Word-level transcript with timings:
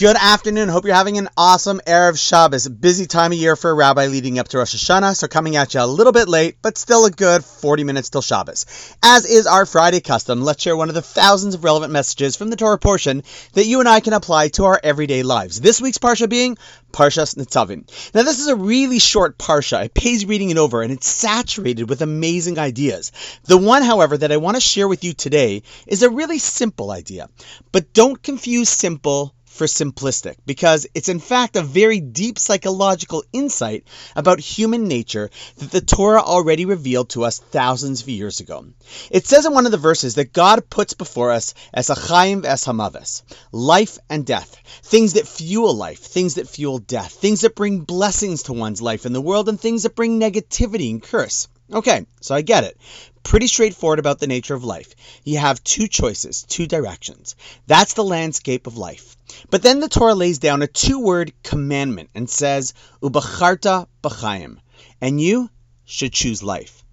Good 0.00 0.16
afternoon. 0.16 0.70
Hope 0.70 0.86
you're 0.86 0.94
having 0.94 1.18
an 1.18 1.28
awesome 1.36 1.78
Erev 1.86 2.18
Shabbos. 2.18 2.66
Busy 2.66 3.04
time 3.04 3.32
of 3.32 3.38
year 3.38 3.54
for 3.54 3.68
a 3.68 3.74
rabbi 3.74 4.06
leading 4.06 4.38
up 4.38 4.48
to 4.48 4.56
Rosh 4.56 4.74
Hashanah, 4.74 5.14
so 5.14 5.28
coming 5.28 5.56
at 5.56 5.74
you 5.74 5.82
a 5.82 5.84
little 5.84 6.14
bit 6.14 6.26
late, 6.26 6.56
but 6.62 6.78
still 6.78 7.04
a 7.04 7.10
good 7.10 7.44
40 7.44 7.84
minutes 7.84 8.08
till 8.08 8.22
Shabbos. 8.22 8.64
As 9.02 9.26
is 9.26 9.46
our 9.46 9.66
Friday 9.66 10.00
custom, 10.00 10.40
let's 10.40 10.62
share 10.62 10.74
one 10.74 10.88
of 10.88 10.94
the 10.94 11.02
thousands 11.02 11.54
of 11.54 11.64
relevant 11.64 11.92
messages 11.92 12.34
from 12.34 12.48
the 12.48 12.56
Torah 12.56 12.78
portion 12.78 13.24
that 13.52 13.66
you 13.66 13.80
and 13.80 13.88
I 13.90 14.00
can 14.00 14.14
apply 14.14 14.48
to 14.48 14.64
our 14.64 14.80
everyday 14.82 15.22
lives. 15.22 15.60
This 15.60 15.82
week's 15.82 15.98
Parsha 15.98 16.30
being 16.30 16.56
Parshas 16.92 17.36
Nitzavim. 17.36 17.86
Now, 18.14 18.22
this 18.22 18.40
is 18.40 18.48
a 18.48 18.56
really 18.56 19.00
short 19.00 19.36
Parsha. 19.36 19.84
It 19.84 19.92
pays 19.92 20.24
reading 20.24 20.48
it 20.48 20.56
over, 20.56 20.80
and 20.80 20.92
it's 20.92 21.08
saturated 21.08 21.90
with 21.90 22.00
amazing 22.00 22.58
ideas. 22.58 23.12
The 23.44 23.58
one, 23.58 23.82
however, 23.82 24.16
that 24.16 24.32
I 24.32 24.38
want 24.38 24.56
to 24.56 24.62
share 24.62 24.88
with 24.88 25.04
you 25.04 25.12
today 25.12 25.62
is 25.86 26.02
a 26.02 26.08
really 26.08 26.38
simple 26.38 26.90
idea. 26.90 27.28
But 27.70 27.92
don't 27.92 28.22
confuse 28.22 28.70
simple 28.70 29.34
for 29.60 29.66
simplistic 29.66 30.36
because 30.46 30.86
it's 30.94 31.10
in 31.10 31.20
fact 31.20 31.54
a 31.54 31.60
very 31.60 32.00
deep 32.00 32.38
psychological 32.38 33.22
insight 33.30 33.84
about 34.16 34.40
human 34.40 34.88
nature 34.88 35.28
that 35.58 35.70
the 35.70 35.82
Torah 35.82 36.22
already 36.22 36.64
revealed 36.64 37.10
to 37.10 37.24
us 37.24 37.40
thousands 37.40 38.00
of 38.00 38.08
years 38.08 38.40
ago. 38.40 38.64
It 39.10 39.26
says 39.26 39.44
in 39.44 39.52
one 39.52 39.66
of 39.66 39.72
the 39.72 39.76
verses 39.76 40.14
that 40.14 40.32
God 40.32 40.70
puts 40.70 40.94
before 40.94 41.30
us 41.30 41.52
as 41.74 41.90
a 41.90 41.94
chaim 41.94 42.46
es 42.46 42.64
hamaves, 42.64 43.20
life 43.52 43.98
and 44.08 44.24
death, 44.24 44.56
things 44.82 45.12
that 45.12 45.28
fuel 45.28 45.74
life, 45.74 45.98
things 45.98 46.36
that 46.36 46.48
fuel 46.48 46.78
death, 46.78 47.12
things 47.12 47.42
that 47.42 47.54
bring 47.54 47.80
blessings 47.80 48.44
to 48.44 48.54
one's 48.54 48.80
life 48.80 49.04
in 49.04 49.12
the 49.12 49.20
world, 49.20 49.50
and 49.50 49.60
things 49.60 49.82
that 49.82 49.94
bring 49.94 50.18
negativity 50.18 50.88
and 50.88 51.02
curse. 51.02 51.48
Okay, 51.72 52.04
so 52.20 52.34
I 52.34 52.42
get 52.42 52.64
it. 52.64 52.76
Pretty 53.22 53.46
straightforward 53.46 54.00
about 54.00 54.18
the 54.18 54.26
nature 54.26 54.54
of 54.54 54.64
life. 54.64 54.92
You 55.22 55.38
have 55.38 55.62
two 55.62 55.86
choices, 55.86 56.42
two 56.42 56.66
directions. 56.66 57.36
That's 57.68 57.94
the 57.94 58.02
landscape 58.02 58.66
of 58.66 58.76
life. 58.76 59.16
But 59.50 59.62
then 59.62 59.78
the 59.78 59.88
Torah 59.88 60.16
lays 60.16 60.38
down 60.38 60.62
a 60.62 60.66
two 60.66 60.98
word 60.98 61.32
commandment 61.44 62.10
and 62.12 62.28
says, 62.28 62.74
Ubacharta 63.00 63.86
b'chaim, 64.02 64.58
and 65.00 65.20
you 65.20 65.48
should 65.84 66.12
choose 66.12 66.42
life. 66.42 66.84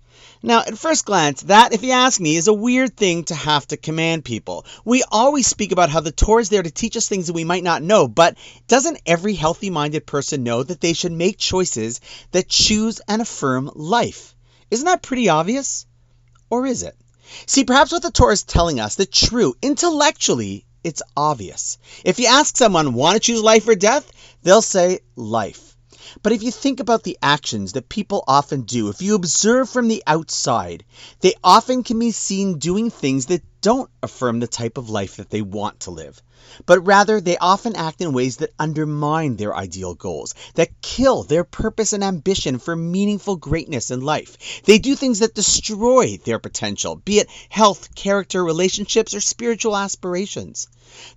Now, 0.44 0.60
at 0.60 0.78
first 0.78 1.06
glance, 1.06 1.42
that, 1.44 1.74
if 1.74 1.82
you 1.82 1.94
ask 1.94 2.22
me, 2.22 2.36
is 2.36 2.48
a 2.48 2.54
weird 2.54 2.96
thing 2.96 3.24
to 3.26 3.36
have 3.36 3.66
to 3.70 3.78
command 3.78 4.24
people. 4.24 4.68
We 4.86 5.04
always 5.12 5.48
speak 5.48 5.72
about 5.72 5.90
how 5.90 6.02
the 6.02 6.12
Torah 6.12 6.42
is 6.42 6.50
there 6.50 6.62
to 6.62 6.70
teach 6.70 6.96
us 6.96 7.08
things 7.08 7.26
that 7.26 7.34
we 7.34 7.44
might 7.44 7.64
not 7.64 7.82
know, 7.82 8.08
but 8.08 8.38
doesn't 8.68 9.02
every 9.08 9.34
healthy 9.34 9.72
minded 9.72 10.06
person 10.06 10.44
know 10.44 10.62
that 10.62 10.82
they 10.82 10.94
should 10.94 11.12
make 11.12 11.40
choices 11.40 12.00
that 12.32 12.48
choose 12.48 13.02
and 13.08 13.24
affirm 13.24 13.72
life? 13.74 14.36
Isn't 14.70 14.86
that 14.86 15.02
pretty 15.02 15.30
obvious? 15.30 15.86
Or 16.50 16.66
is 16.66 16.84
it? 16.84 16.96
See, 17.46 17.64
perhaps 17.64 17.92
what 17.92 18.02
the 18.02 18.12
Torah 18.12 18.34
is 18.34 18.44
telling 18.44 18.80
us 18.80 18.96
that 18.96 19.12
true, 19.12 19.56
intellectually, 19.62 20.66
it's 20.84 21.02
obvious. 21.16 21.78
If 22.06 22.20
you 22.20 22.28
ask 22.28 22.56
someone, 22.56 22.94
want 22.94 23.16
to 23.16 23.20
choose 23.20 23.42
life 23.42 23.68
or 23.68 23.76
death? 23.76 24.12
They'll 24.44 24.62
say 24.62 25.00
life. 25.16 25.76
But 26.24 26.32
if 26.32 26.42
you 26.42 26.52
think 26.52 26.80
about 26.80 27.04
the 27.04 27.18
actions 27.22 27.74
that 27.74 27.90
people 27.90 28.24
often 28.28 28.62
do, 28.62 28.88
if 28.90 29.02
you 29.02 29.16
observe 29.16 29.70
from 29.70 29.90
the 29.90 30.04
outside, 30.08 30.86
they 31.20 31.34
often 31.44 31.84
can 31.84 32.00
be 32.00 32.12
seen 32.12 32.60
doing 32.60 32.90
things 32.90 33.26
that 33.26 33.44
don't 33.62 33.90
affirm 34.02 34.40
the 34.40 34.48
type 34.48 34.78
of 34.78 34.90
life 34.90 35.18
that 35.18 35.30
they 35.30 35.42
want 35.42 35.82
to 35.82 35.92
live, 35.92 36.22
but 36.66 36.86
rather 36.86 37.22
they 37.22 37.38
often 37.38 37.76
act 37.76 38.02
in 38.02 38.14
ways 38.14 38.38
that 38.38 38.54
undermine 38.60 39.36
their 39.36 39.56
ideal 39.56 39.94
goals, 39.94 40.34
that 40.56 40.82
kill 40.82 41.24
their 41.24 41.44
purpose 41.44 41.94
and 41.94 42.04
ambition 42.04 42.60
for 42.60 42.76
meaningful 42.76 43.36
greatness 43.36 43.92
in 43.92 44.02
life. 44.02 44.62
They 44.64 44.80
do 44.80 44.96
things 44.96 45.20
that 45.20 45.36
destroy 45.36 46.18
their 46.24 46.40
potential, 46.40 46.96
be 46.96 47.20
it 47.20 47.30
health, 47.50 47.94
character, 47.96 48.44
relationships, 48.44 49.14
or 49.14 49.22
spiritual 49.22 49.76
aspirations. 49.76 50.68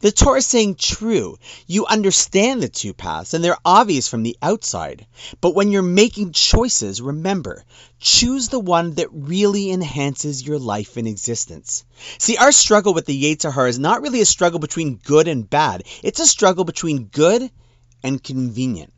The 0.01 0.11
Torah 0.11 0.39
is 0.39 0.47
saying 0.47 0.75
true. 0.75 1.39
You 1.69 1.87
understand 1.87 2.61
the 2.61 2.69
two 2.69 2.93
paths, 2.93 3.35
and 3.35 3.45
they're 3.45 3.57
obvious 3.65 4.09
from 4.09 4.25
the 4.25 4.37
outside. 4.43 5.07
But 5.41 5.55
when 5.55 5.71
you're 5.71 5.83
making 5.83 6.33
choices, 6.33 7.01
remember, 7.01 7.65
choose 8.01 8.49
the 8.49 8.59
one 8.59 8.95
that 8.95 9.09
really 9.13 9.71
enhances 9.71 10.45
your 10.45 10.59
life 10.59 10.97
and 10.97 11.07
existence. 11.07 11.85
See, 12.19 12.37
our 12.37 12.51
struggle 12.51 12.95
with 12.95 13.07
the 13.07 13.23
Yetzer 13.23 13.53
Hara 13.53 13.69
is 13.69 13.79
not 13.79 14.03
really 14.03 14.21
a 14.21 14.27
struggle 14.27 14.59
between 14.59 14.99
good 15.11 15.27
and 15.27 15.51
bad. 15.51 15.83
It's 16.05 16.21
a 16.21 16.27
struggle 16.27 16.63
between 16.63 17.07
good 17.07 17.51
and 18.01 18.23
convenient. 18.23 18.93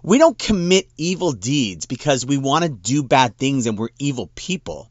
We 0.00 0.18
don't 0.18 0.38
commit 0.38 0.88
evil 0.96 1.32
deeds 1.32 1.86
because 1.86 2.24
we 2.24 2.38
want 2.38 2.62
to 2.62 2.70
do 2.70 3.02
bad 3.02 3.36
things 3.36 3.66
and 3.66 3.76
we're 3.76 3.88
evil 3.98 4.30
people. 4.36 4.88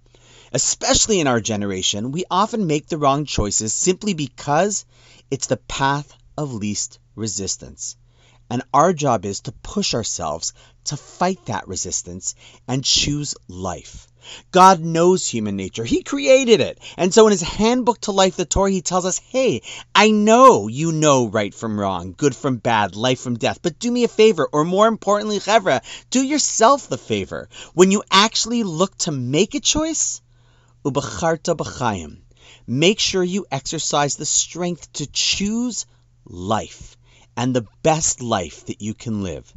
Especially 0.51 1.21
in 1.21 1.27
our 1.27 1.39
generation, 1.39 2.11
we 2.11 2.25
often 2.29 2.67
make 2.67 2.87
the 2.87 2.97
wrong 2.97 3.23
choices 3.23 3.73
simply 3.73 4.13
because 4.13 4.83
it's 5.31 5.47
the 5.47 5.55
path 5.55 6.11
of 6.37 6.53
least 6.53 6.99
resistance. 7.15 7.95
And 8.49 8.61
our 8.73 8.93
job 8.93 9.25
is 9.25 9.41
to 9.41 9.51
push 9.51 9.95
ourselves 9.95 10.53
to 10.85 10.97
fight 10.97 11.45
that 11.47 11.67
resistance 11.67 12.35
and 12.67 12.83
choose 12.83 13.33
life. 13.47 14.07
God 14.51 14.79
knows 14.81 15.27
human 15.27 15.55
nature. 15.55 15.83
He 15.83 16.03
created 16.03 16.61
it. 16.61 16.79
And 16.97 17.13
so 17.13 17.25
in 17.27 17.31
his 17.31 17.41
handbook 17.41 18.01
to 18.01 18.11
life, 18.11 18.35
the 18.35 18.45
Torah, 18.45 18.71
he 18.71 18.81
tells 18.81 19.05
us, 19.05 19.17
hey, 19.17 19.61
I 19.93 20.11
know 20.11 20.67
you 20.67 20.91
know 20.91 21.27
right 21.27 21.53
from 21.53 21.79
wrong, 21.79 22.13
good 22.15 22.35
from 22.35 22.57
bad, 22.57 22.95
life 22.95 23.19
from 23.19 23.37
death, 23.37 23.59
but 23.61 23.79
do 23.79 23.91
me 23.91 24.03
a 24.03 24.07
favor, 24.07 24.47
or 24.51 24.63
more 24.63 24.87
importantly, 24.87 25.39
chevra, 25.39 25.81
do 26.09 26.23
yourself 26.23 26.87
the 26.87 26.97
favor. 26.97 27.49
When 27.73 27.91
you 27.91 28.03
actually 28.11 28.63
look 28.63 28.97
to 28.99 29.11
make 29.11 29.55
a 29.55 29.59
choice, 29.59 30.21
ubacharta 30.83 31.55
b'chaim, 31.55 32.21
make 32.67 32.99
sure 32.99 33.23
you 33.23 33.45
exercise 33.51 34.15
the 34.15 34.25
strength 34.25 34.91
to 34.93 35.07
choose 35.07 35.85
life 36.25 36.95
and 37.37 37.55
the 37.55 37.67
best 37.83 38.21
life 38.21 38.65
that 38.65 38.81
you 38.81 38.93
can 38.93 39.23
live. 39.23 39.51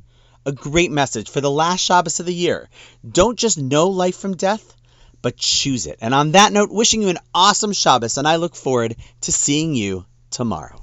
A 0.46 0.52
great 0.52 0.90
message 0.90 1.30
for 1.30 1.40
the 1.40 1.50
last 1.50 1.80
Shabbos 1.80 2.20
of 2.20 2.26
the 2.26 2.34
year. 2.34 2.68
Don't 3.08 3.38
just 3.38 3.58
know 3.58 3.88
life 3.88 4.16
from 4.16 4.36
death, 4.36 4.74
but 5.22 5.36
choose 5.36 5.86
it. 5.86 5.98
And 6.00 6.14
on 6.14 6.32
that 6.32 6.52
note, 6.52 6.70
wishing 6.70 7.02
you 7.02 7.08
an 7.08 7.18
awesome 7.34 7.72
Shabbos, 7.72 8.18
and 8.18 8.26
I 8.26 8.36
look 8.36 8.54
forward 8.54 8.96
to 9.22 9.32
seeing 9.32 9.74
you 9.74 10.06
tomorrow. 10.30 10.80